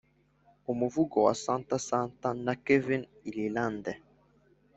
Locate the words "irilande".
3.27-3.91